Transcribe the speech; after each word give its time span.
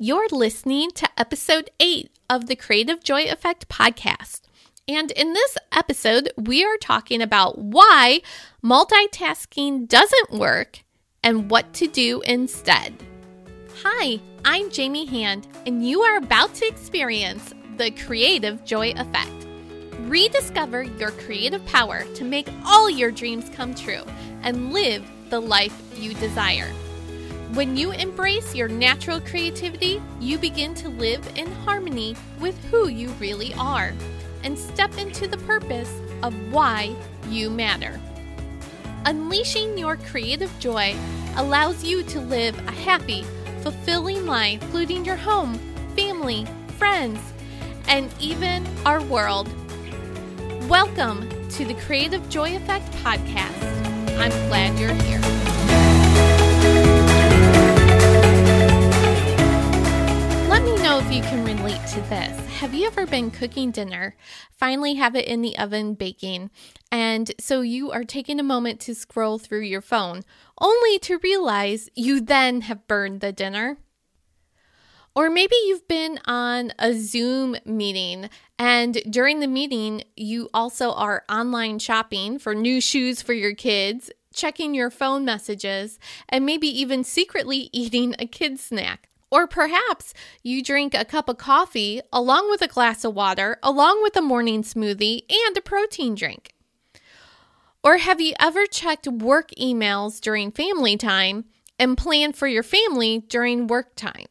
You're 0.00 0.28
listening 0.30 0.92
to 0.92 1.08
episode 1.18 1.70
8 1.80 2.08
of 2.30 2.46
the 2.46 2.54
Creative 2.54 3.02
Joy 3.02 3.24
Effect 3.24 3.68
podcast. 3.68 4.42
And 4.86 5.10
in 5.10 5.32
this 5.32 5.58
episode, 5.72 6.30
we 6.36 6.64
are 6.64 6.76
talking 6.76 7.20
about 7.20 7.58
why 7.58 8.20
multitasking 8.64 9.88
doesn't 9.88 10.30
work 10.30 10.84
and 11.24 11.50
what 11.50 11.72
to 11.74 11.88
do 11.88 12.20
instead. 12.20 12.94
Hi, 13.82 14.20
I'm 14.44 14.70
Jamie 14.70 15.04
Hand, 15.04 15.48
and 15.66 15.84
you 15.84 16.02
are 16.02 16.18
about 16.18 16.54
to 16.54 16.68
experience 16.68 17.52
the 17.76 17.90
Creative 17.90 18.64
Joy 18.64 18.92
Effect. 18.92 19.48
Rediscover 20.02 20.84
your 20.84 21.10
creative 21.10 21.66
power 21.66 22.04
to 22.14 22.22
make 22.22 22.48
all 22.64 22.88
your 22.88 23.10
dreams 23.10 23.50
come 23.52 23.74
true 23.74 24.04
and 24.44 24.72
live 24.72 25.04
the 25.28 25.40
life 25.40 25.76
you 25.96 26.14
desire. 26.14 26.72
When 27.54 27.78
you 27.78 27.92
embrace 27.92 28.54
your 28.54 28.68
natural 28.68 29.22
creativity, 29.22 30.02
you 30.20 30.36
begin 30.36 30.74
to 30.74 30.90
live 30.90 31.26
in 31.34 31.50
harmony 31.64 32.14
with 32.38 32.62
who 32.64 32.88
you 32.88 33.08
really 33.12 33.54
are 33.54 33.94
and 34.44 34.56
step 34.58 34.98
into 34.98 35.26
the 35.26 35.38
purpose 35.38 35.90
of 36.22 36.34
why 36.52 36.94
you 37.30 37.48
matter. 37.48 37.98
Unleashing 39.06 39.78
your 39.78 39.96
creative 39.96 40.52
joy 40.60 40.94
allows 41.36 41.82
you 41.82 42.02
to 42.02 42.20
live 42.20 42.54
a 42.68 42.70
happy, 42.70 43.24
fulfilling 43.62 44.26
life, 44.26 44.60
including 44.62 45.06
your 45.06 45.16
home, 45.16 45.58
family, 45.96 46.46
friends, 46.76 47.18
and 47.88 48.12
even 48.20 48.66
our 48.84 49.02
world. 49.04 49.48
Welcome 50.68 51.26
to 51.52 51.64
the 51.64 51.74
Creative 51.86 52.28
Joy 52.28 52.56
Effect 52.56 52.92
podcast. 53.02 54.18
I'm 54.18 54.32
glad 54.48 54.78
you're 54.78 54.92
here. 54.92 55.37
You 61.18 61.24
can 61.24 61.44
relate 61.44 61.84
to 61.88 62.00
this. 62.02 62.46
Have 62.60 62.72
you 62.72 62.86
ever 62.86 63.04
been 63.04 63.32
cooking 63.32 63.72
dinner, 63.72 64.14
finally 64.52 64.94
have 64.94 65.16
it 65.16 65.26
in 65.26 65.42
the 65.42 65.58
oven 65.58 65.94
baking, 65.94 66.48
and 66.92 67.32
so 67.40 67.60
you 67.60 67.90
are 67.90 68.04
taking 68.04 68.38
a 68.38 68.44
moment 68.44 68.78
to 68.82 68.94
scroll 68.94 69.36
through 69.36 69.62
your 69.62 69.80
phone, 69.80 70.22
only 70.60 70.96
to 71.00 71.18
realize 71.18 71.88
you 71.96 72.20
then 72.20 72.60
have 72.60 72.86
burned 72.86 73.20
the 73.20 73.32
dinner? 73.32 73.78
Or 75.12 75.28
maybe 75.28 75.56
you've 75.66 75.88
been 75.88 76.20
on 76.24 76.72
a 76.78 76.94
Zoom 76.94 77.56
meeting 77.64 78.30
and 78.56 79.02
during 79.10 79.40
the 79.40 79.48
meeting, 79.48 80.04
you 80.14 80.48
also 80.54 80.92
are 80.92 81.24
online 81.28 81.80
shopping 81.80 82.38
for 82.38 82.54
new 82.54 82.80
shoes 82.80 83.22
for 83.22 83.32
your 83.32 83.56
kids, 83.56 84.12
checking 84.32 84.72
your 84.72 84.88
phone 84.88 85.24
messages, 85.24 85.98
and 86.28 86.46
maybe 86.46 86.68
even 86.68 87.02
secretly 87.02 87.70
eating 87.72 88.14
a 88.20 88.26
kid 88.26 88.60
snack. 88.60 89.07
Or 89.30 89.46
perhaps 89.46 90.14
you 90.42 90.62
drink 90.62 90.94
a 90.94 91.04
cup 91.04 91.28
of 91.28 91.38
coffee 91.38 92.00
along 92.12 92.50
with 92.50 92.62
a 92.62 92.68
glass 92.68 93.04
of 93.04 93.14
water, 93.14 93.58
along 93.62 94.02
with 94.02 94.16
a 94.16 94.22
morning 94.22 94.62
smoothie 94.62 95.22
and 95.30 95.56
a 95.56 95.60
protein 95.60 96.14
drink. 96.14 96.54
Or 97.84 97.98
have 97.98 98.20
you 98.20 98.34
ever 98.40 98.66
checked 98.66 99.06
work 99.06 99.50
emails 99.58 100.20
during 100.20 100.50
family 100.50 100.96
time 100.96 101.44
and 101.78 101.96
planned 101.96 102.36
for 102.36 102.48
your 102.48 102.62
family 102.62 103.20
during 103.28 103.66
work 103.66 103.94
time? 103.94 104.26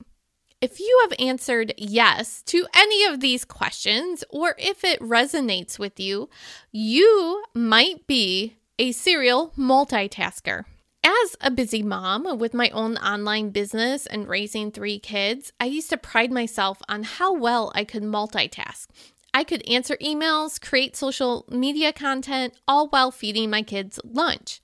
If 0.59 0.79
you 0.79 0.99
have 1.07 1.19
answered 1.19 1.73
yes 1.77 2.41
to 2.47 2.65
any 2.73 3.05
of 3.05 3.19
these 3.19 3.45
questions, 3.45 4.23
or 4.31 4.55
if 4.57 4.83
it 4.83 4.99
resonates 4.99 5.77
with 5.77 5.99
you, 5.99 6.29
you 6.71 7.43
might 7.53 8.07
be 8.07 8.57
a 8.79 8.91
serial 8.91 9.53
multitasker. 9.55 10.65
As 11.09 11.37
a 11.39 11.49
busy 11.49 11.83
mom 11.83 12.37
with 12.37 12.53
my 12.53 12.69
own 12.71 12.97
online 12.97 13.51
business 13.51 14.07
and 14.07 14.27
raising 14.27 14.71
three 14.71 14.99
kids, 14.99 15.53
I 15.57 15.63
used 15.63 15.89
to 15.91 15.97
pride 15.97 16.33
myself 16.33 16.81
on 16.89 17.03
how 17.03 17.33
well 17.33 17.71
I 17.73 17.85
could 17.85 18.03
multitask. 18.03 18.87
I 19.33 19.45
could 19.45 19.65
answer 19.69 19.95
emails, 20.03 20.59
create 20.59 20.97
social 20.97 21.45
media 21.47 21.93
content, 21.93 22.55
all 22.67 22.89
while 22.89 23.11
feeding 23.11 23.49
my 23.49 23.61
kids 23.61 24.01
lunch. 24.03 24.59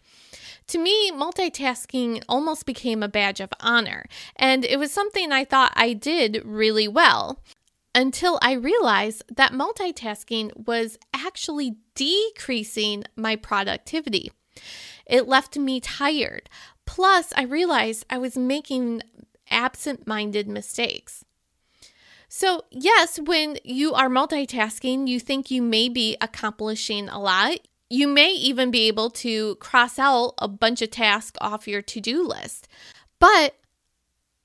To 0.67 0.77
me, 0.77 1.11
multitasking 1.11 2.25
almost 2.27 2.65
became 2.65 3.01
a 3.01 3.07
badge 3.07 3.39
of 3.39 3.53
honor, 3.61 4.05
and 4.35 4.65
it 4.65 4.77
was 4.77 4.91
something 4.91 5.31
I 5.31 5.45
thought 5.45 5.71
I 5.77 5.93
did 5.93 6.41
really 6.43 6.89
well 6.89 7.41
until 7.95 8.37
I 8.41 8.51
realized 8.55 9.23
that 9.33 9.53
multitasking 9.53 10.67
was 10.67 10.97
actually 11.13 11.77
decreasing 11.95 13.05
my 13.15 13.37
productivity. 13.37 14.33
It 15.05 15.27
left 15.27 15.57
me 15.57 15.79
tired. 15.79 16.49
Plus, 16.85 17.33
I 17.35 17.43
realized 17.43 18.05
I 18.09 18.17
was 18.17 18.37
making 18.37 19.01
absent 19.49 20.07
minded 20.07 20.47
mistakes. 20.47 21.25
So, 22.27 22.63
yes, 22.71 23.19
when 23.19 23.57
you 23.63 23.93
are 23.93 24.09
multitasking, 24.09 25.07
you 25.07 25.19
think 25.19 25.51
you 25.51 25.61
may 25.61 25.87
be 25.87 26.17
accomplishing 26.19 27.07
a 27.07 27.19
lot. 27.19 27.59
You 27.89 28.07
may 28.07 28.31
even 28.31 28.71
be 28.71 28.87
able 28.87 29.11
to 29.11 29.55
cross 29.57 29.99
out 29.99 30.33
a 30.39 30.47
bunch 30.47 30.81
of 30.81 30.89
tasks 30.89 31.37
off 31.39 31.67
your 31.67 31.83
to 31.83 32.01
do 32.01 32.27
list. 32.27 32.67
But 33.19 33.55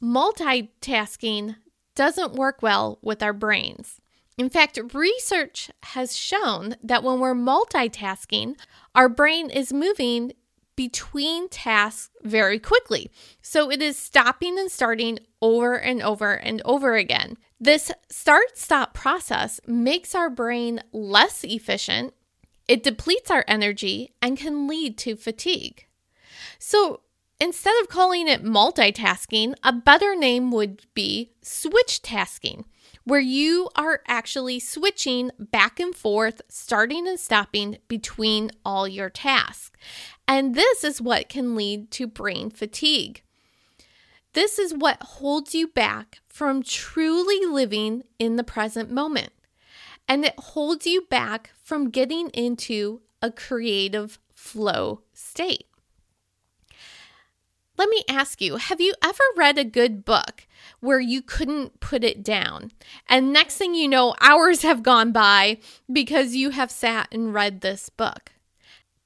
multitasking 0.03 1.57
doesn't 1.95 2.35
work 2.35 2.63
well 2.63 2.99
with 3.01 3.23
our 3.23 3.33
brains. 3.33 4.01
In 4.37 4.51
fact, 4.51 4.79
research 4.93 5.71
has 5.83 6.17
shown 6.17 6.77
that 6.83 7.03
when 7.03 7.19
we're 7.19 7.35
multitasking, 7.35 8.57
our 8.95 9.09
brain 9.09 9.51
is 9.51 9.73
moving 9.73 10.33
between 10.79 11.49
tasks 11.49 12.09
very 12.23 12.61
quickly. 12.61 13.11
So 13.43 13.69
it 13.69 13.83
is 13.83 13.99
stopping 13.99 14.61
and 14.61 14.71
starting 14.71 15.19
over 15.43 15.75
and 15.75 16.01
over 16.01 16.35
and 16.35 16.63
over 16.65 16.95
again. 16.95 17.37
This 17.59 17.91
start 18.09 18.57
stop 18.57 18.95
process 18.95 19.61
makes 19.67 20.15
our 20.15 20.31
brain 20.31 20.81
less 20.93 21.43
efficient, 21.43 22.15
it 22.69 22.85
depletes 22.85 23.29
our 23.29 23.45
energy, 23.49 24.15
and 24.23 24.39
can 24.39 24.69
lead 24.69 24.97
to 24.99 25.17
fatigue. 25.17 25.87
So 26.61 27.01
instead 27.41 27.75
of 27.83 27.89
calling 27.89 28.29
it 28.29 28.45
multitasking, 28.45 29.55
a 29.65 29.73
better 29.73 30.15
name 30.15 30.53
would 30.53 30.87
be 30.95 31.33
switch 31.43 32.03
tasking 32.03 32.67
where 33.09 33.21
you 33.21 33.71
are 33.75 34.03
actually 34.07 34.61
switching 34.61 35.31
back 35.39 35.81
and 35.81 35.97
forth, 35.97 36.43
starting 36.49 37.09
and 37.09 37.19
stopping 37.19 37.79
between 37.89 38.51
all 38.67 38.87
your 38.87 39.09
tasks. 39.09 39.71
And 40.27 40.55
this 40.55 40.85
is 40.85 41.01
what 41.01 41.31
can 41.31 41.57
lead 41.57 41.91
to 41.93 42.07
brain 42.07 42.51
fatigue. 42.51 43.23
This 44.35 44.59
is 44.59 44.75
what 44.75 45.03
holds 45.03 45.55
you 45.55 45.69
back 45.69 46.19
from 46.29 46.63
truly 46.63 47.47
living 47.47 48.05
in 48.19 48.37
the 48.37 48.45
present 48.45 48.91
moment. 48.91 49.33
And 50.07 50.25
it 50.25 50.39
holds 50.39 50.87
you 50.87 51.07
back 51.09 51.51
from 51.65 51.89
getting 51.89 52.29
into 52.31 53.01
a 53.23 53.31
creative 53.31 54.19
flow 54.35 55.01
state. 55.15 55.67
Let 57.79 57.91
me 57.91 58.03
ask 58.09 58.41
you 58.41 58.57
have 58.57 58.81
you 58.81 58.93
ever 59.05 59.23
read 59.37 59.57
a 59.57 59.65
good 59.65 60.05
book 60.05 60.49
where 60.81 60.99
you 60.99 61.23
couldn't 61.23 61.79
put 61.79 62.03
it 62.03 62.25
down? 62.25 62.73
And 63.09 63.33
next 63.33 63.57
thing 63.57 63.77
you 63.77 63.87
know, 63.87 64.17
hours 64.21 64.63
have 64.63 64.83
gone 64.83 65.13
by 65.13 65.59
because 65.91 66.35
you 66.35 66.51
have 66.51 66.73
sat 66.73 67.07
and 67.13 67.33
read 67.33 67.61
this 67.61 67.89
book. 67.89 68.33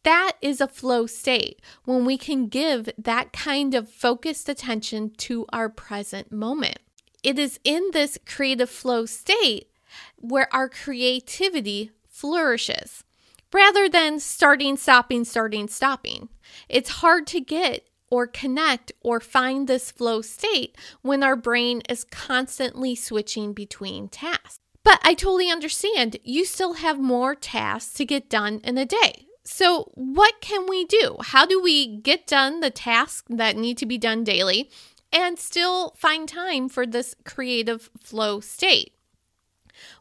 That 0.05 0.33
is 0.41 0.61
a 0.61 0.67
flow 0.67 1.07
state 1.07 1.61
when 1.85 2.07
we 2.07 2.17
can 2.17 2.49
give 2.49 2.89
that 2.97 3.35
kind 3.35 3.75
of 3.75 3.91
focused 3.91 4.49
attention 4.49 5.11
to 5.19 5.45
our 5.53 5.69
present 5.69 6.33
moment. 6.33 6.79
It 7.23 7.39
is 7.39 7.61
in 7.63 7.91
this 7.93 8.19
creative 8.27 8.71
flow 8.71 9.05
state 9.05 9.71
where 10.17 10.49
our 10.53 10.71
creativity 10.71 11.91
flourishes 12.09 13.05
rather 13.53 13.87
than 13.87 14.19
starting, 14.19 14.79
stopping, 14.79 15.25
starting, 15.25 15.69
stopping. 15.69 16.31
It's 16.71 16.89
hard 16.89 17.27
to 17.29 17.41
get 17.41 17.87
or 18.13 18.27
connect 18.27 18.93
or 19.01 19.21
find 19.21 19.67
this 19.67 19.91
flow 19.91 20.21
state 20.21 20.77
when 21.01 21.23
our 21.23 21.35
brain 21.35 21.81
is 21.89 22.05
constantly 22.05 22.95
switching 22.95 23.55
between 23.55 24.07
tasks. 24.07 24.59
But 24.85 25.01
I 25.03 25.15
totally 25.15 25.51
understand 25.51 26.19
you 26.23 26.45
still 26.45 26.75
have 26.75 27.01
more 27.01 27.35
tasks 27.35 27.95
to 27.95 28.05
get 28.05 28.29
done 28.29 28.61
in 28.65 28.77
a 28.77 28.85
day. 28.85 29.29
So, 29.45 29.91
what 29.95 30.43
can 30.43 30.67
we 30.69 30.85
do? 30.85 31.17
How 31.23 31.47
do 31.47 31.61
we 31.61 31.87
get 31.87 32.27
done 32.27 32.61
the 32.61 32.69
tasks 32.69 33.25
that 33.31 33.57
need 33.57 33.79
to 33.79 33.87
be 33.87 33.97
done 33.97 34.25
daily 34.25 34.71
and 35.11 35.39
still 35.39 35.95
find 35.97 36.29
time 36.29 36.69
for 36.69 36.85
this 36.85 37.17
creative 37.25 37.89
flow 37.99 38.41
state? 38.41 38.93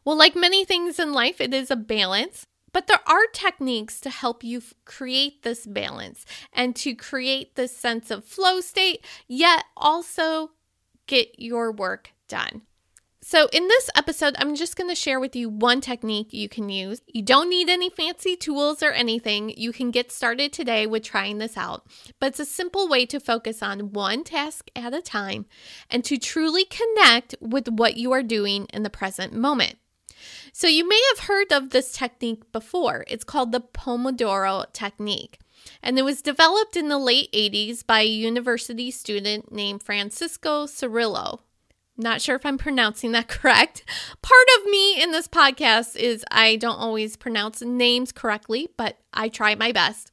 Well, 0.04 0.18
like 0.18 0.36
many 0.36 0.66
things 0.66 0.98
in 0.98 1.14
life, 1.14 1.40
it 1.40 1.54
is 1.54 1.70
a 1.70 1.76
balance. 1.76 2.46
But 2.72 2.86
there 2.86 3.00
are 3.06 3.26
techniques 3.32 4.00
to 4.00 4.10
help 4.10 4.42
you 4.42 4.62
create 4.84 5.42
this 5.42 5.66
balance 5.66 6.24
and 6.52 6.74
to 6.76 6.94
create 6.94 7.54
this 7.54 7.76
sense 7.76 8.10
of 8.10 8.24
flow 8.24 8.60
state, 8.60 9.04
yet 9.28 9.64
also 9.76 10.52
get 11.06 11.38
your 11.38 11.70
work 11.70 12.12
done. 12.28 12.62
So, 13.24 13.48
in 13.52 13.68
this 13.68 13.88
episode, 13.94 14.34
I'm 14.36 14.56
just 14.56 14.74
going 14.74 14.90
to 14.90 14.96
share 14.96 15.20
with 15.20 15.36
you 15.36 15.48
one 15.48 15.80
technique 15.80 16.32
you 16.32 16.48
can 16.48 16.68
use. 16.68 17.02
You 17.06 17.22
don't 17.22 17.48
need 17.48 17.68
any 17.68 17.88
fancy 17.88 18.34
tools 18.34 18.82
or 18.82 18.90
anything. 18.90 19.50
You 19.56 19.72
can 19.72 19.92
get 19.92 20.10
started 20.10 20.52
today 20.52 20.88
with 20.88 21.04
trying 21.04 21.38
this 21.38 21.56
out. 21.56 21.86
But 22.18 22.30
it's 22.30 22.40
a 22.40 22.44
simple 22.44 22.88
way 22.88 23.06
to 23.06 23.20
focus 23.20 23.62
on 23.62 23.92
one 23.92 24.24
task 24.24 24.70
at 24.74 24.92
a 24.92 25.00
time 25.00 25.46
and 25.88 26.04
to 26.04 26.18
truly 26.18 26.64
connect 26.64 27.36
with 27.40 27.68
what 27.68 27.96
you 27.96 28.10
are 28.10 28.24
doing 28.24 28.66
in 28.72 28.82
the 28.82 28.90
present 28.90 29.32
moment. 29.32 29.76
So, 30.52 30.66
you 30.66 30.88
may 30.88 31.00
have 31.10 31.26
heard 31.26 31.52
of 31.52 31.70
this 31.70 31.92
technique 31.92 32.50
before. 32.52 33.04
It's 33.08 33.24
called 33.24 33.52
the 33.52 33.60
Pomodoro 33.60 34.72
technique. 34.72 35.38
And 35.82 35.98
it 35.98 36.02
was 36.02 36.22
developed 36.22 36.76
in 36.76 36.88
the 36.88 36.98
late 36.98 37.30
80s 37.32 37.86
by 37.86 38.00
a 38.00 38.06
university 38.06 38.90
student 38.90 39.52
named 39.52 39.82
Francisco 39.82 40.66
Cirillo. 40.66 41.40
Not 41.96 42.20
sure 42.22 42.36
if 42.36 42.46
I'm 42.46 42.58
pronouncing 42.58 43.12
that 43.12 43.28
correct. 43.28 43.84
Part 44.22 44.46
of 44.58 44.70
me 44.70 45.00
in 45.00 45.12
this 45.12 45.28
podcast 45.28 45.96
is 45.96 46.24
I 46.30 46.56
don't 46.56 46.78
always 46.78 47.16
pronounce 47.16 47.62
names 47.62 48.12
correctly, 48.12 48.68
but 48.76 48.98
I 49.12 49.28
try 49.28 49.54
my 49.54 49.72
best. 49.72 50.10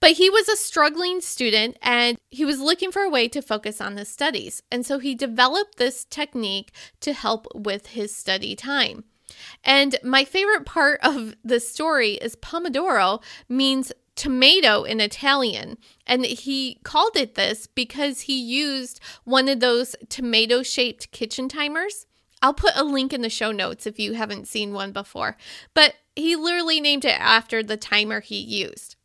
But 0.00 0.12
he 0.12 0.30
was 0.30 0.48
a 0.48 0.56
struggling 0.56 1.20
student 1.20 1.76
and 1.82 2.18
he 2.30 2.44
was 2.44 2.60
looking 2.60 2.92
for 2.92 3.02
a 3.02 3.10
way 3.10 3.28
to 3.28 3.42
focus 3.42 3.80
on 3.80 3.96
his 3.96 4.08
studies. 4.08 4.62
And 4.70 4.84
so 4.84 4.98
he 4.98 5.14
developed 5.14 5.76
this 5.76 6.04
technique 6.04 6.72
to 7.00 7.12
help 7.12 7.46
with 7.54 7.88
his 7.88 8.14
study 8.14 8.54
time. 8.54 9.04
And 9.64 9.96
my 10.04 10.24
favorite 10.24 10.64
part 10.66 11.00
of 11.02 11.34
the 11.44 11.60
story 11.60 12.12
is 12.12 12.36
Pomodoro 12.36 13.22
means 13.48 13.92
tomato 14.14 14.82
in 14.84 15.00
Italian. 15.00 15.78
And 16.06 16.24
he 16.24 16.80
called 16.82 17.16
it 17.16 17.34
this 17.34 17.66
because 17.66 18.22
he 18.22 18.40
used 18.40 19.00
one 19.24 19.48
of 19.48 19.60
those 19.60 19.94
tomato 20.08 20.62
shaped 20.62 21.10
kitchen 21.12 21.48
timers. 21.48 22.06
I'll 22.42 22.54
put 22.54 22.76
a 22.76 22.84
link 22.84 23.12
in 23.12 23.22
the 23.22 23.30
show 23.30 23.52
notes 23.52 23.86
if 23.86 23.98
you 23.98 24.14
haven't 24.14 24.48
seen 24.48 24.72
one 24.72 24.92
before. 24.92 25.36
But 25.74 25.94
he 26.14 26.36
literally 26.36 26.80
named 26.80 27.04
it 27.04 27.18
after 27.20 27.62
the 27.62 27.76
timer 27.76 28.20
he 28.20 28.38
used. 28.38 28.95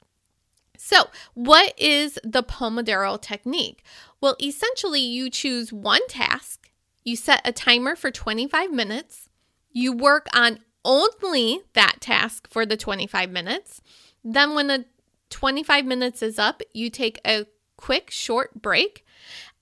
So, 0.92 1.08
what 1.36 1.74
is 1.78 2.20
the 2.22 2.44
Pomodoro 2.44 3.22
technique? 3.22 3.82
Well, 4.20 4.36
essentially, 4.42 5.00
you 5.00 5.30
choose 5.30 5.72
one 5.72 6.06
task, 6.10 6.70
you 7.06 7.16
set 7.16 7.48
a 7.48 7.54
timer 7.54 7.96
for 7.96 8.12
25 8.12 8.72
minutes, 8.72 9.30
you 9.72 9.94
work 9.94 10.28
on 10.34 10.60
only 10.84 11.62
that 11.76 12.02
task 12.02 12.50
for 12.52 12.66
the 12.66 12.76
25 12.76 13.30
minutes. 13.30 13.82
Then, 14.22 14.54
when 14.54 14.68
the 14.68 14.84
25 15.30 15.86
minutes 15.86 16.22
is 16.22 16.38
up, 16.38 16.62
you 16.74 16.90
take 16.90 17.22
a 17.26 17.46
quick 17.78 18.12
short 18.12 18.62
break 18.62 19.06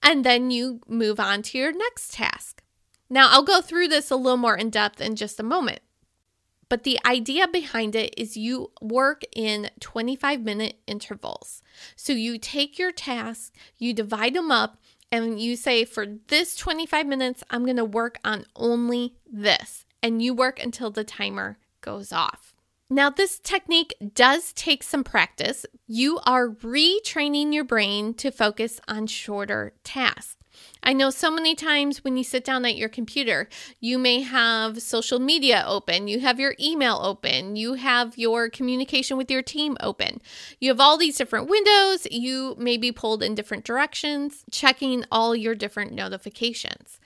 and 0.01 0.25
then 0.25 0.49
you 0.49 0.81
move 0.87 1.19
on 1.19 1.43
to 1.43 1.59
your 1.59 1.71
next 1.71 2.15
task. 2.15 2.63
Now, 3.07 3.29
I'll 3.29 3.43
go 3.43 3.61
through 3.61 3.89
this 3.89 4.09
a 4.09 4.15
little 4.15 4.37
more 4.37 4.57
in 4.57 4.71
depth 4.71 4.99
in 4.99 5.15
just 5.15 5.39
a 5.39 5.43
moment. 5.43 5.81
But 6.69 6.83
the 6.83 6.99
idea 7.03 7.47
behind 7.47 7.95
it 7.95 8.13
is 8.15 8.37
you 8.37 8.71
work 8.79 9.23
in 9.35 9.71
25 9.79 10.41
minute 10.41 10.77
intervals. 10.85 11.63
So 11.95 12.13
you 12.13 12.37
take 12.37 12.77
your 12.77 12.91
tasks, 12.91 13.51
you 13.77 13.93
divide 13.93 14.35
them 14.35 14.51
up, 14.51 14.77
and 15.11 15.39
you 15.39 15.55
say, 15.55 15.85
for 15.85 16.05
this 16.27 16.55
25 16.55 17.07
minutes, 17.07 17.43
I'm 17.49 17.65
going 17.65 17.77
to 17.77 17.85
work 17.85 18.19
on 18.23 18.45
only 18.55 19.15
this. 19.31 19.85
And 20.03 20.21
you 20.21 20.33
work 20.33 20.61
until 20.63 20.91
the 20.91 21.03
timer 21.03 21.57
goes 21.81 22.13
off. 22.13 22.53
Now, 22.91 23.09
this 23.09 23.39
technique 23.39 23.93
does 24.13 24.53
take 24.53 24.81
some 24.81 25.03
practice. 25.03 25.65
You 25.87 26.19
are 26.25 26.49
retraining 26.49 27.53
your 27.53 27.63
brain 27.63 28.13
to 28.15 28.31
focus 28.31 28.79
on 28.87 29.07
shorter 29.07 29.73
tasks. 29.83 30.35
I 30.81 30.93
know 30.93 31.09
so 31.09 31.29
many 31.29 31.55
times 31.55 32.03
when 32.03 32.17
you 32.17 32.23
sit 32.23 32.43
down 32.43 32.65
at 32.65 32.75
your 32.75 32.89
computer, 32.89 33.49
you 33.79 33.97
may 33.97 34.21
have 34.21 34.81
social 34.81 35.19
media 35.19 35.63
open, 35.67 36.07
you 36.07 36.19
have 36.21 36.39
your 36.39 36.55
email 36.59 36.99
open, 37.03 37.55
you 37.55 37.73
have 37.73 38.17
your 38.17 38.49
communication 38.49 39.17
with 39.17 39.29
your 39.29 39.41
team 39.41 39.75
open. 39.81 40.21
You 40.59 40.69
have 40.69 40.79
all 40.79 40.97
these 40.97 41.17
different 41.17 41.49
windows, 41.49 42.07
you 42.09 42.55
may 42.57 42.77
be 42.77 42.91
pulled 42.91 43.21
in 43.21 43.35
different 43.35 43.65
directions, 43.65 44.45
checking 44.51 45.03
all 45.11 45.35
your 45.35 45.55
different 45.55 45.91
notifications. 45.91 46.99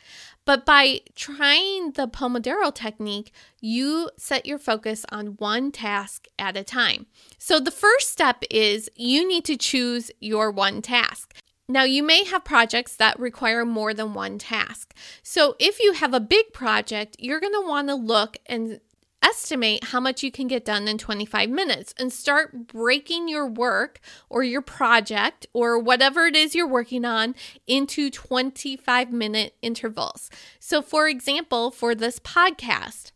But 0.46 0.66
by 0.66 1.02
trying 1.16 1.92
the 1.92 2.08
Pomodoro 2.08 2.74
technique, 2.74 3.32
you 3.62 4.10
set 4.18 4.46
your 4.46 4.58
focus 4.58 5.06
on 5.10 5.38
one 5.38 5.72
task 5.72 6.28
at 6.38 6.58
a 6.58 6.64
time. 6.64 7.06
So 7.38 7.60
the 7.60 7.72
first 7.72 8.12
step 8.12 8.44
is 8.50 8.90
you 8.96 9.28
need 9.28 9.46
to 9.46 9.56
choose 9.56 10.12
your 10.20 10.52
one 10.52 10.82
task. 10.82 11.34
Now, 11.70 11.84
you 11.84 12.04
may 12.04 12.26
have 12.26 12.44
projects 12.44 12.96
that 12.98 13.20
require 13.20 13.66
more 13.66 13.94
than 13.94 14.14
one 14.14 14.38
task. 14.38 14.94
So, 15.22 15.56
if 15.60 15.80
you 15.80 15.94
have 15.94 16.14
a 16.14 16.20
big 16.20 16.52
project, 16.52 17.16
you're 17.20 17.40
going 17.40 17.54
to 17.54 17.68
want 17.68 17.88
to 17.88 17.96
look 17.96 18.38
and 18.46 18.82
estimate 19.24 19.86
how 19.86 20.00
much 20.00 20.22
you 20.22 20.32
can 20.32 20.48
get 20.48 20.66
done 20.66 20.88
in 20.88 20.98
25 20.98 21.50
minutes 21.50 21.94
and 21.98 22.12
start 22.12 22.68
breaking 22.68 23.30
your 23.30 23.48
work 23.48 24.02
or 24.30 24.44
your 24.44 24.62
project 24.62 25.48
or 25.54 25.80
whatever 25.80 26.26
it 26.26 26.36
is 26.36 26.54
you're 26.54 26.68
working 26.68 27.06
on 27.06 27.34
into 27.66 28.10
25 28.10 29.14
minute 29.14 29.56
intervals. 29.62 30.30
So, 30.60 30.82
for 30.82 31.08
example, 31.08 31.72
for 31.72 31.96
this 31.96 32.20
podcast, 32.20 33.12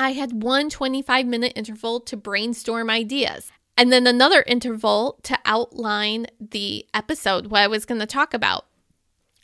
I 0.00 0.12
had 0.12 0.42
one 0.42 0.68
25 0.68 1.26
minute 1.26 1.52
interval 1.54 2.00
to 2.00 2.16
brainstorm 2.16 2.90
ideas. 2.90 3.52
And 3.78 3.92
then 3.92 4.08
another 4.08 4.42
interval 4.44 5.20
to 5.22 5.38
outline 5.44 6.26
the 6.40 6.84
episode, 6.92 7.46
what 7.46 7.62
I 7.62 7.68
was 7.68 7.84
going 7.84 8.00
to 8.00 8.06
talk 8.06 8.34
about 8.34 8.66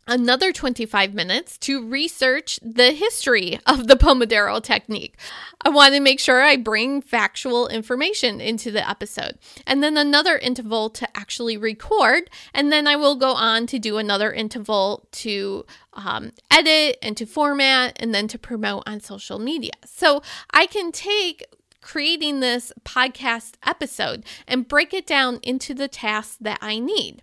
another 0.06 0.52
25 0.52 1.14
minutes 1.14 1.56
to 1.58 1.86
research 1.86 2.58
the 2.62 2.92
history 2.92 3.58
of 3.66 3.86
the 3.86 3.94
Pomodoro 3.96 4.62
technique. 4.62 5.16
I 5.62 5.70
want 5.70 5.94
to 5.94 6.00
make 6.00 6.20
sure 6.20 6.42
I 6.42 6.56
bring 6.56 7.00
factual 7.00 7.68
information 7.68 8.40
into 8.40 8.70
the 8.70 8.86
episode. 8.88 9.38
And 9.66 9.82
then 9.82 9.96
another 9.96 10.36
interval 10.36 10.90
to 10.90 11.16
actually 11.16 11.56
record. 11.56 12.28
And 12.52 12.70
then 12.70 12.86
I 12.86 12.96
will 12.96 13.16
go 13.16 13.32
on 13.32 13.66
to 13.68 13.78
do 13.78 13.98
another 13.98 14.32
interval 14.32 15.06
to 15.12 15.64
um, 15.94 16.32
edit 16.50 16.98
and 17.00 17.16
to 17.16 17.24
format 17.24 17.96
and 17.96 18.14
then 18.14 18.28
to 18.28 18.38
promote 18.38 18.82
on 18.86 19.00
social 19.00 19.38
media. 19.38 19.72
So 19.84 20.22
I 20.50 20.66
can 20.66 20.92
take 20.92 21.46
creating 21.84 22.40
this 22.40 22.72
podcast 22.84 23.52
episode 23.64 24.24
and 24.48 24.66
break 24.66 24.94
it 24.94 25.06
down 25.06 25.38
into 25.42 25.74
the 25.74 25.86
tasks 25.86 26.38
that 26.40 26.58
I 26.62 26.78
need. 26.78 27.22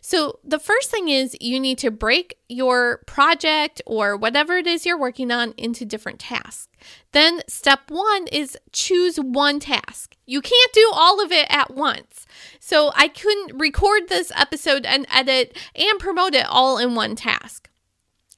So, 0.00 0.38
the 0.44 0.60
first 0.60 0.92
thing 0.92 1.08
is 1.08 1.36
you 1.40 1.58
need 1.58 1.78
to 1.78 1.90
break 1.90 2.38
your 2.48 2.98
project 3.06 3.82
or 3.84 4.16
whatever 4.16 4.56
it 4.56 4.68
is 4.68 4.86
you're 4.86 4.96
working 4.96 5.32
on 5.32 5.52
into 5.56 5.84
different 5.84 6.20
tasks. 6.20 6.68
Then, 7.10 7.40
step 7.48 7.90
one 7.90 8.28
is 8.28 8.56
choose 8.70 9.16
one 9.16 9.58
task. 9.58 10.14
You 10.24 10.40
can't 10.40 10.72
do 10.72 10.88
all 10.94 11.20
of 11.20 11.32
it 11.32 11.46
at 11.50 11.74
once. 11.74 12.24
So, 12.60 12.92
I 12.94 13.08
couldn't 13.08 13.58
record 13.58 14.08
this 14.08 14.30
episode 14.36 14.86
and 14.86 15.06
edit 15.12 15.56
and 15.74 15.98
promote 15.98 16.34
it 16.34 16.46
all 16.46 16.78
in 16.78 16.94
one 16.94 17.16
task. 17.16 17.68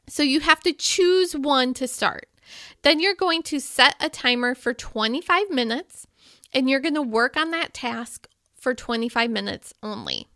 So, 0.08 0.22
you 0.22 0.40
have 0.40 0.60
to 0.60 0.72
choose 0.72 1.36
one 1.36 1.74
to 1.74 1.86
start. 1.86 2.28
Then, 2.82 3.00
you're 3.00 3.14
going 3.14 3.42
to 3.44 3.60
set 3.60 3.94
a 4.00 4.08
timer 4.08 4.54
for 4.54 4.72
25 4.74 5.50
minutes 5.50 6.06
and 6.52 6.68
you're 6.68 6.80
going 6.80 6.94
to 6.94 7.02
work 7.02 7.36
on 7.36 7.50
that 7.50 7.74
task 7.74 8.28
for 8.54 8.74
25 8.74 9.30
minutes 9.30 9.74
only. 9.82 10.28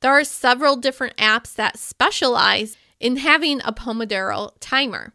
There 0.00 0.12
are 0.12 0.24
several 0.24 0.76
different 0.76 1.16
apps 1.16 1.54
that 1.54 1.78
specialize 1.78 2.76
in 2.98 3.16
having 3.16 3.60
a 3.62 3.72
Pomodoro 3.72 4.50
timer. 4.60 5.14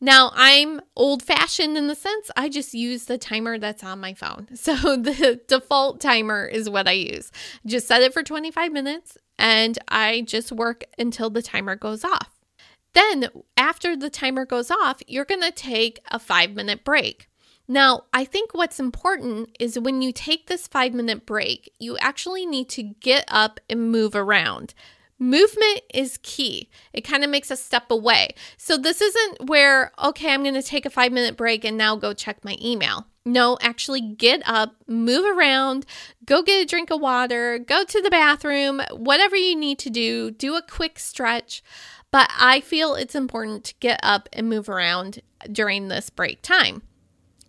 Now, 0.00 0.32
I'm 0.34 0.80
old 0.96 1.22
fashioned 1.22 1.76
in 1.76 1.86
the 1.86 1.94
sense 1.94 2.30
I 2.36 2.48
just 2.48 2.74
use 2.74 3.04
the 3.04 3.18
timer 3.18 3.58
that's 3.58 3.84
on 3.84 4.00
my 4.00 4.14
phone. 4.14 4.48
So 4.56 4.74
the 4.96 5.40
default 5.48 6.00
timer 6.00 6.46
is 6.46 6.68
what 6.68 6.88
I 6.88 6.92
use. 6.92 7.30
Just 7.64 7.88
set 7.88 8.02
it 8.02 8.12
for 8.12 8.22
25 8.22 8.72
minutes 8.72 9.16
and 9.38 9.78
I 9.88 10.22
just 10.22 10.52
work 10.52 10.84
until 10.98 11.30
the 11.30 11.42
timer 11.42 11.76
goes 11.76 12.04
off. 12.04 12.41
Then, 12.94 13.28
after 13.56 13.96
the 13.96 14.10
timer 14.10 14.44
goes 14.44 14.70
off, 14.70 15.02
you're 15.06 15.24
going 15.24 15.42
to 15.42 15.50
take 15.50 16.00
a 16.10 16.18
five 16.18 16.52
minute 16.52 16.84
break. 16.84 17.28
Now, 17.68 18.04
I 18.12 18.24
think 18.24 18.54
what's 18.54 18.80
important 18.80 19.56
is 19.58 19.78
when 19.78 20.02
you 20.02 20.12
take 20.12 20.46
this 20.46 20.66
five 20.66 20.92
minute 20.92 21.24
break, 21.24 21.72
you 21.78 21.96
actually 21.98 22.44
need 22.44 22.68
to 22.70 22.82
get 22.82 23.24
up 23.28 23.60
and 23.70 23.90
move 23.90 24.14
around. 24.14 24.74
Movement 25.18 25.82
is 25.94 26.18
key. 26.22 26.68
It 26.92 27.02
kind 27.02 27.22
of 27.22 27.30
makes 27.30 27.50
a 27.50 27.56
step 27.56 27.90
away. 27.90 28.34
So, 28.56 28.76
this 28.76 29.00
isn't 29.00 29.48
where, 29.48 29.92
okay, 30.02 30.32
I'm 30.32 30.42
going 30.42 30.54
to 30.54 30.62
take 30.62 30.84
a 30.84 30.90
five 30.90 31.12
minute 31.12 31.36
break 31.36 31.64
and 31.64 31.78
now 31.78 31.96
go 31.96 32.12
check 32.12 32.44
my 32.44 32.56
email. 32.60 33.06
No, 33.24 33.56
actually 33.62 34.00
get 34.00 34.42
up, 34.46 34.74
move 34.88 35.24
around, 35.24 35.86
go 36.26 36.42
get 36.42 36.60
a 36.60 36.66
drink 36.66 36.90
of 36.90 37.00
water, 37.00 37.56
go 37.56 37.84
to 37.84 38.02
the 38.02 38.10
bathroom, 38.10 38.82
whatever 38.90 39.36
you 39.36 39.54
need 39.54 39.78
to 39.78 39.90
do, 39.90 40.32
do 40.32 40.56
a 40.56 40.62
quick 40.62 40.98
stretch. 40.98 41.62
But 42.12 42.30
I 42.38 42.60
feel 42.60 42.94
it's 42.94 43.14
important 43.14 43.64
to 43.64 43.74
get 43.80 43.98
up 44.02 44.28
and 44.32 44.48
move 44.48 44.68
around 44.68 45.22
during 45.50 45.88
this 45.88 46.10
break 46.10 46.42
time. 46.42 46.82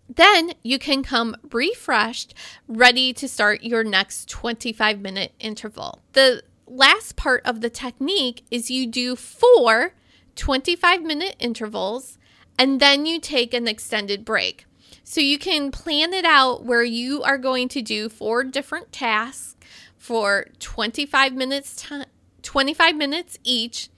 Then 0.09 0.53
you 0.63 0.79
can 0.79 1.03
come 1.03 1.35
refreshed, 1.51 2.33
ready 2.67 3.13
to 3.13 3.27
start 3.27 3.63
your 3.63 3.83
next 3.83 4.29
25 4.29 5.01
minute 5.01 5.33
interval. 5.39 6.01
The 6.13 6.43
last 6.65 7.15
part 7.15 7.45
of 7.45 7.61
the 7.61 7.69
technique 7.69 8.45
is 8.49 8.71
you 8.71 8.87
do 8.87 9.15
four 9.15 9.93
25 10.35 11.03
minute 11.03 11.35
intervals 11.39 12.17
and 12.57 12.79
then 12.79 13.05
you 13.05 13.19
take 13.19 13.53
an 13.53 13.67
extended 13.67 14.23
break. 14.23 14.65
So 15.03 15.19
you 15.19 15.37
can 15.37 15.71
plan 15.71 16.13
it 16.13 16.25
out 16.25 16.63
where 16.63 16.83
you 16.83 17.21
are 17.23 17.37
going 17.37 17.67
to 17.69 17.81
do 17.81 18.07
four 18.07 18.43
different 18.43 18.91
tasks 18.93 19.57
for 19.97 20.47
25 20.59 21.33
minutes 21.33 21.75
time 21.75 22.05
25 22.41 22.97
minutes 22.97 23.37
each 23.43 23.89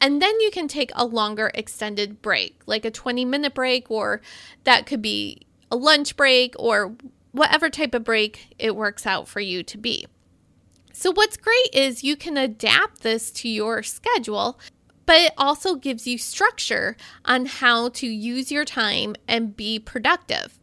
and 0.00 0.20
then 0.22 0.40
you 0.40 0.50
can 0.50 0.68
take 0.68 0.90
a 0.94 1.04
longer 1.04 1.50
extended 1.54 2.22
break, 2.22 2.60
like 2.66 2.84
a 2.84 2.90
20 2.90 3.24
minute 3.24 3.54
break, 3.54 3.90
or 3.90 4.20
that 4.64 4.86
could 4.86 5.02
be 5.02 5.46
a 5.70 5.76
lunch 5.76 6.16
break, 6.16 6.54
or 6.58 6.94
whatever 7.32 7.68
type 7.70 7.94
of 7.94 8.04
break 8.04 8.54
it 8.58 8.74
works 8.74 9.06
out 9.06 9.28
for 9.28 9.40
you 9.40 9.62
to 9.62 9.78
be. 9.78 10.06
So, 10.92 11.12
what's 11.12 11.36
great 11.36 11.68
is 11.72 12.04
you 12.04 12.16
can 12.16 12.36
adapt 12.36 13.02
this 13.02 13.30
to 13.32 13.48
your 13.48 13.82
schedule, 13.82 14.58
but 15.06 15.16
it 15.16 15.32
also 15.36 15.74
gives 15.74 16.06
you 16.06 16.18
structure 16.18 16.96
on 17.24 17.46
how 17.46 17.88
to 17.90 18.06
use 18.06 18.52
your 18.52 18.64
time 18.64 19.16
and 19.26 19.56
be 19.56 19.78
productive. 19.78 20.59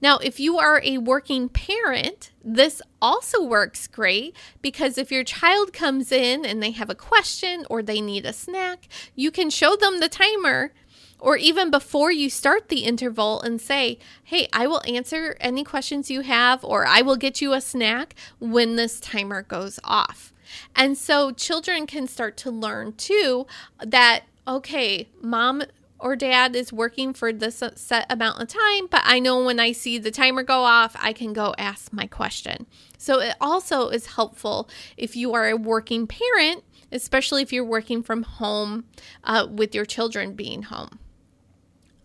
Now, 0.00 0.18
if 0.18 0.38
you 0.38 0.58
are 0.58 0.80
a 0.84 0.98
working 0.98 1.48
parent, 1.48 2.30
this 2.44 2.82
also 3.00 3.42
works 3.42 3.86
great 3.86 4.36
because 4.60 4.98
if 4.98 5.10
your 5.10 5.24
child 5.24 5.72
comes 5.72 6.12
in 6.12 6.44
and 6.44 6.62
they 6.62 6.72
have 6.72 6.90
a 6.90 6.94
question 6.94 7.64
or 7.70 7.82
they 7.82 8.00
need 8.00 8.26
a 8.26 8.32
snack, 8.32 8.88
you 9.14 9.30
can 9.30 9.48
show 9.50 9.74
them 9.74 10.00
the 10.00 10.08
timer 10.08 10.72
or 11.18 11.36
even 11.36 11.70
before 11.70 12.12
you 12.12 12.28
start 12.28 12.68
the 12.68 12.84
interval 12.84 13.40
and 13.40 13.60
say, 13.60 13.98
Hey, 14.22 14.48
I 14.52 14.66
will 14.66 14.82
answer 14.86 15.36
any 15.40 15.64
questions 15.64 16.10
you 16.10 16.20
have, 16.20 16.62
or 16.64 16.86
I 16.86 17.02
will 17.02 17.16
get 17.16 17.40
you 17.40 17.52
a 17.52 17.60
snack 17.60 18.14
when 18.38 18.76
this 18.76 19.00
timer 19.00 19.42
goes 19.42 19.80
off. 19.82 20.32
And 20.74 20.96
so 20.96 21.32
children 21.32 21.86
can 21.86 22.06
start 22.06 22.36
to 22.38 22.50
learn 22.50 22.92
too 22.92 23.46
that, 23.84 24.24
okay, 24.46 25.08
mom 25.20 25.62
or 25.98 26.16
dad 26.16 26.54
is 26.54 26.72
working 26.72 27.12
for 27.14 27.32
this 27.32 27.62
set 27.74 28.06
amount 28.10 28.40
of 28.40 28.48
time, 28.48 28.86
but 28.90 29.02
I 29.04 29.18
know 29.18 29.44
when 29.44 29.58
I 29.58 29.72
see 29.72 29.98
the 29.98 30.10
timer 30.10 30.42
go 30.42 30.64
off, 30.64 30.96
I 30.98 31.12
can 31.12 31.32
go 31.32 31.54
ask 31.58 31.92
my 31.92 32.06
question. 32.06 32.66
So 32.98 33.20
it 33.20 33.34
also 33.40 33.88
is 33.88 34.06
helpful 34.06 34.68
if 34.96 35.16
you 35.16 35.32
are 35.34 35.48
a 35.48 35.56
working 35.56 36.06
parent, 36.06 36.64
especially 36.92 37.42
if 37.42 37.52
you're 37.52 37.64
working 37.64 38.02
from 38.02 38.22
home 38.22 38.84
uh, 39.24 39.46
with 39.50 39.74
your 39.74 39.84
children 39.84 40.34
being 40.34 40.64
home. 40.64 40.98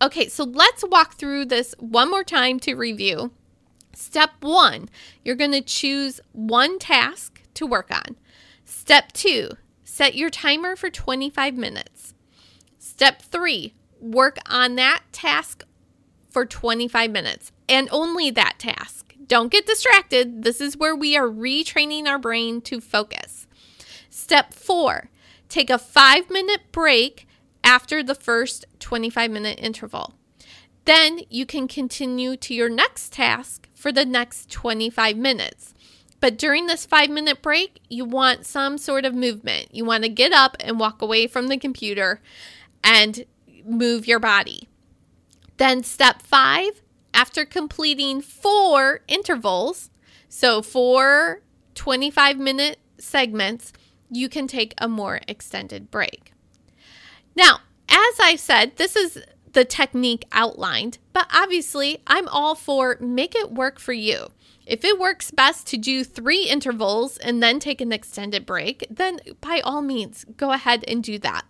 Okay, 0.00 0.28
so 0.28 0.44
let's 0.44 0.82
walk 0.88 1.14
through 1.14 1.44
this 1.44 1.74
one 1.78 2.10
more 2.10 2.24
time 2.24 2.58
to 2.60 2.74
review. 2.74 3.32
Step 3.94 4.30
one, 4.40 4.88
you're 5.24 5.36
going 5.36 5.52
to 5.52 5.60
choose 5.60 6.20
one 6.32 6.78
task 6.78 7.42
to 7.54 7.66
work 7.66 7.90
on. 7.90 8.16
Step 8.64 9.12
two, 9.12 9.50
set 9.84 10.14
your 10.14 10.30
timer 10.30 10.74
for 10.74 10.90
25 10.90 11.54
minutes. 11.54 12.14
Step 12.78 13.22
three, 13.22 13.74
work 14.02 14.38
on 14.46 14.74
that 14.74 15.02
task 15.12 15.64
for 16.30 16.44
25 16.44 17.10
minutes 17.10 17.52
and 17.68 17.88
only 17.90 18.30
that 18.30 18.58
task. 18.58 19.14
Don't 19.26 19.52
get 19.52 19.66
distracted. 19.66 20.42
This 20.42 20.60
is 20.60 20.76
where 20.76 20.96
we 20.96 21.16
are 21.16 21.28
retraining 21.28 22.06
our 22.06 22.18
brain 22.18 22.60
to 22.62 22.80
focus. 22.80 23.46
Step 24.10 24.52
four, 24.52 25.10
take 25.48 25.70
a 25.70 25.78
five 25.78 26.28
minute 26.28 26.72
break 26.72 27.26
after 27.64 28.02
the 28.02 28.14
first 28.14 28.66
25 28.80 29.30
minute 29.30 29.58
interval. 29.60 30.14
Then 30.84 31.20
you 31.30 31.46
can 31.46 31.68
continue 31.68 32.36
to 32.36 32.54
your 32.54 32.68
next 32.68 33.12
task 33.12 33.68
for 33.74 33.92
the 33.92 34.04
next 34.04 34.50
25 34.50 35.16
minutes. 35.16 35.74
But 36.20 36.38
during 36.38 36.66
this 36.66 36.86
five 36.86 37.10
minute 37.10 37.42
break, 37.42 37.80
you 37.88 38.04
want 38.04 38.46
some 38.46 38.78
sort 38.78 39.04
of 39.04 39.14
movement. 39.14 39.74
You 39.74 39.84
want 39.84 40.04
to 40.04 40.08
get 40.08 40.32
up 40.32 40.56
and 40.60 40.78
walk 40.78 41.02
away 41.02 41.26
from 41.26 41.48
the 41.48 41.56
computer 41.56 42.20
and 42.84 43.24
move 43.64 44.06
your 44.06 44.20
body. 44.20 44.68
Then, 45.56 45.82
step 45.82 46.22
five, 46.22 46.82
after 47.14 47.44
completing 47.44 48.20
four 48.20 49.00
intervals, 49.08 49.90
so 50.28 50.62
four 50.62 51.42
25 51.74 52.38
minute 52.38 52.78
segments, 52.98 53.72
you 54.10 54.28
can 54.28 54.46
take 54.46 54.74
a 54.78 54.88
more 54.88 55.20
extended 55.28 55.90
break. 55.90 56.32
Now, 57.34 57.60
as 57.88 58.20
I 58.20 58.36
said, 58.36 58.76
this 58.76 58.96
is 58.96 59.22
the 59.52 59.64
technique 59.64 60.24
outlined, 60.32 60.98
but 61.12 61.26
obviously, 61.32 62.02
I'm 62.06 62.28
all 62.28 62.54
for 62.54 62.96
make 63.00 63.34
it 63.34 63.52
work 63.52 63.78
for 63.78 63.92
you. 63.92 64.28
If 64.66 64.84
it 64.84 64.98
works 64.98 65.30
best 65.30 65.66
to 65.68 65.76
do 65.76 66.04
three 66.04 66.44
intervals 66.44 67.18
and 67.18 67.42
then 67.42 67.58
take 67.58 67.80
an 67.80 67.92
extended 67.92 68.46
break, 68.46 68.86
then 68.88 69.18
by 69.40 69.60
all 69.60 69.82
means, 69.82 70.24
go 70.36 70.52
ahead 70.52 70.84
and 70.86 71.02
do 71.02 71.18
that. 71.18 71.44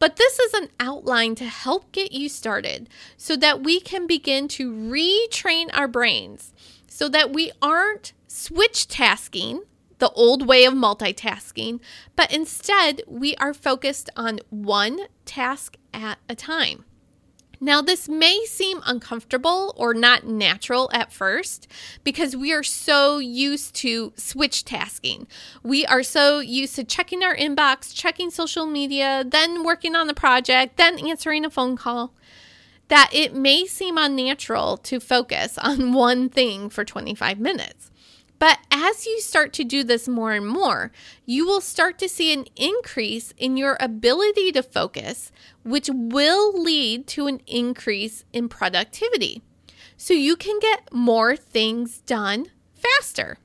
But 0.00 0.16
this 0.16 0.40
is 0.40 0.54
an 0.54 0.70
outline 0.80 1.36
to 1.36 1.44
help 1.44 1.92
get 1.92 2.10
you 2.10 2.28
started 2.28 2.88
so 3.16 3.36
that 3.36 3.62
we 3.62 3.78
can 3.78 4.08
begin 4.08 4.48
to 4.48 4.72
retrain 4.72 5.68
our 5.72 5.86
brains 5.86 6.52
so 6.88 7.08
that 7.08 7.32
we 7.32 7.52
aren't 7.62 8.12
switch 8.26 8.88
tasking, 8.88 9.62
the 9.98 10.10
old 10.10 10.46
way 10.46 10.64
of 10.64 10.74
multitasking, 10.74 11.80
but 12.16 12.32
instead 12.32 13.02
we 13.06 13.36
are 13.36 13.54
focused 13.54 14.10
on 14.16 14.40
one 14.48 15.00
task 15.24 15.76
at 15.94 16.18
a 16.28 16.34
time. 16.34 16.84
Now, 17.62 17.82
this 17.82 18.08
may 18.08 18.44
seem 18.46 18.80
uncomfortable 18.86 19.74
or 19.76 19.92
not 19.92 20.24
natural 20.24 20.88
at 20.94 21.12
first 21.12 21.68
because 22.02 22.34
we 22.34 22.54
are 22.54 22.62
so 22.62 23.18
used 23.18 23.74
to 23.76 24.14
switch 24.16 24.64
tasking. 24.64 25.26
We 25.62 25.84
are 25.84 26.02
so 26.02 26.38
used 26.38 26.76
to 26.76 26.84
checking 26.84 27.22
our 27.22 27.36
inbox, 27.36 27.94
checking 27.94 28.30
social 28.30 28.64
media, 28.64 29.24
then 29.26 29.62
working 29.62 29.94
on 29.94 30.06
the 30.06 30.14
project, 30.14 30.78
then 30.78 30.98
answering 31.06 31.44
a 31.44 31.50
phone 31.50 31.76
call 31.76 32.14
that 32.88 33.10
it 33.12 33.34
may 33.34 33.66
seem 33.66 33.98
unnatural 33.98 34.78
to 34.78 34.98
focus 34.98 35.58
on 35.62 35.92
one 35.92 36.30
thing 36.30 36.70
for 36.70 36.84
25 36.84 37.38
minutes. 37.38 37.90
But 38.40 38.58
as 38.70 39.06
you 39.06 39.20
start 39.20 39.52
to 39.52 39.64
do 39.64 39.84
this 39.84 40.08
more 40.08 40.32
and 40.32 40.46
more, 40.46 40.90
you 41.26 41.46
will 41.46 41.60
start 41.60 41.98
to 41.98 42.08
see 42.08 42.32
an 42.32 42.46
increase 42.56 43.34
in 43.36 43.58
your 43.58 43.76
ability 43.78 44.50
to 44.52 44.62
focus, 44.62 45.30
which 45.62 45.90
will 45.92 46.60
lead 46.60 47.06
to 47.08 47.26
an 47.26 47.42
increase 47.46 48.24
in 48.32 48.48
productivity. 48.48 49.42
So 49.98 50.14
you 50.14 50.36
can 50.36 50.58
get 50.58 50.90
more 50.90 51.36
things 51.36 51.98
done 51.98 52.46
faster. 52.72 53.36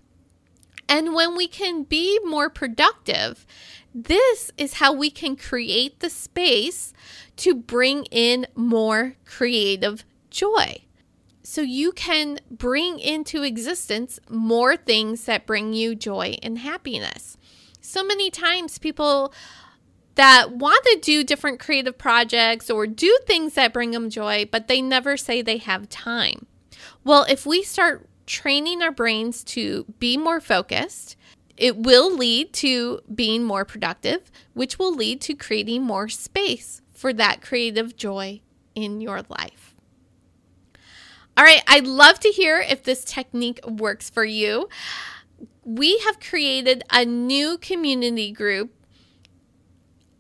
And 0.88 1.14
when 1.14 1.36
we 1.36 1.50
can 1.50 1.84
be 1.84 2.18
more 2.24 2.50
productive, 2.50 3.46
this 3.94 4.50
is 4.58 4.76
how 4.76 4.94
we 4.94 5.10
can 5.10 5.36
create 5.36 6.00
the 6.00 6.10
space 6.10 6.94
to 7.38 7.54
bring 7.54 8.06
in 8.06 8.48
more 8.56 9.16
creative 9.26 10.06
joy 10.30 10.86
so 11.46 11.62
you 11.62 11.92
can 11.92 12.40
bring 12.50 12.98
into 12.98 13.44
existence 13.44 14.20
more 14.30 14.76
things 14.76 15.26
that 15.26 15.46
bring 15.46 15.74
you 15.74 15.94
joy 15.94 16.36
and 16.42 16.58
happiness. 16.58 17.38
So 17.82 18.04
many 18.04 18.32
times, 18.32 18.80
people 18.80 19.32
that 20.16 20.52
want 20.52 20.84
to 20.86 21.00
do 21.02 21.24
different 21.24 21.60
creative 21.60 22.00
projects 22.00 22.70
or 22.72 22.88
do 22.88 23.16
things 23.28 23.54
that 23.54 23.74
bring 23.74 23.92
them 23.92 24.10
joy, 24.10 24.50
but 24.52 24.68
they 24.68 24.82
never 24.82 25.18
say 25.18 25.42
they 25.42 25.58
have 25.58 25.88
time. 25.88 26.48
Well, 27.04 27.26
if 27.30 27.46
we 27.46 27.62
start 27.62 28.10
training 28.26 28.82
our 28.82 28.92
brains 28.92 29.44
to 29.44 29.86
be 30.00 30.18
more 30.18 30.42
focused, 30.42 31.16
it 31.58 31.78
will 31.78 32.12
lead 32.12 32.54
to 32.54 33.02
being 33.14 33.44
more 33.44 33.66
productive, 33.66 34.32
which 34.54 34.80
will 34.80 34.96
lead 34.96 35.22
to 35.22 35.36
creating 35.36 35.84
more 35.84 36.10
space 36.10 36.82
for 36.92 37.14
that 37.14 37.42
creative 37.42 37.96
joy 37.96 38.42
in 38.74 39.00
your 39.00 39.22
life. 39.30 39.75
All 41.38 41.44
right, 41.44 41.62
I'd 41.68 41.86
love 41.86 42.20
to 42.22 42.30
hear 42.30 42.62
if 42.62 42.84
this 42.84 43.04
technique 43.04 43.60
works 43.68 44.10
for 44.10 44.24
you. 44.24 44.70
We 45.66 45.98
have 46.00 46.22
created 46.22 46.84
a 46.90 47.04
new 47.04 47.58
community 47.58 48.32
group. 48.32 48.72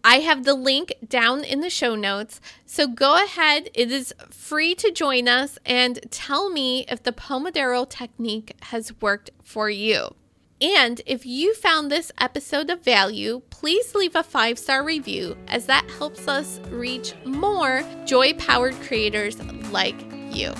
I 0.03 0.17
have 0.17 0.43
the 0.43 0.53
link 0.53 0.93
down 1.07 1.45
in 1.45 1.62
the 1.62 1.69
show 1.69 1.95
notes. 1.95 2.41
So 2.65 2.88
go 2.88 3.24
ahead, 3.24 3.69
it 3.74 3.93
is 3.93 4.13
free 4.29 4.75
to 4.75 4.91
join 4.91 5.29
us 5.29 5.57
and 5.65 6.00
tell 6.12 6.50
me 6.50 6.86
if 6.89 7.01
the 7.01 7.13
Pomodoro 7.13 7.89
technique 7.89 8.53
has 8.63 9.00
worked 9.01 9.31
for 9.41 9.69
you. 9.69 10.15
And 10.60 11.01
if 11.05 11.25
you 11.25 11.55
found 11.55 11.89
this 11.89 12.12
episode 12.19 12.69
of 12.69 12.84
value, 12.84 13.41
please 13.50 13.95
leave 13.95 14.15
a 14.15 14.24
five 14.24 14.60
star 14.60 14.84
review 14.84 15.38
as 15.48 15.65
that 15.67 15.89
helps 15.98 16.27
us 16.27 16.60
reach 16.69 17.13
more 17.24 17.84
joy 18.05 18.34
powered 18.34 18.75
creators 18.81 19.41
like 19.72 20.00
you. 20.29 20.53